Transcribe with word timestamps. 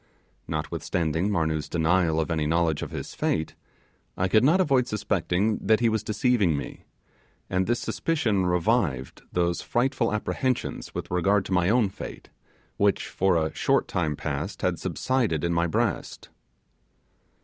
Notwithstanding 0.47 1.29
Marnoo's 1.29 1.69
denial 1.69 2.19
of 2.19 2.31
any 2.31 2.47
knowledge 2.47 2.81
of 2.81 2.89
his 2.89 3.13
fate, 3.13 3.53
I 4.17 4.27
could 4.27 4.43
not 4.43 4.59
avoid 4.59 4.87
suspecting 4.87 5.59
that 5.59 5.79
he 5.79 5.89
was 5.89 6.01
deceiving 6.03 6.57
me; 6.57 6.85
and 7.51 7.67
this 7.67 7.81
suspicion 7.81 8.47
revived 8.47 9.21
those 9.31 9.61
frightful 9.61 10.11
apprehensions 10.11 10.95
with 10.95 11.11
regard 11.11 11.45
to 11.45 11.53
my 11.53 11.69
own 11.69 11.89
fate, 11.89 12.29
which, 12.77 13.09
for 13.09 13.35
a 13.35 13.53
short 13.53 13.87
time 13.87 14.15
past, 14.15 14.63
had 14.63 14.79
subsided 14.79 15.43
in 15.43 15.53
my 15.53 15.67
breast. 15.67 16.29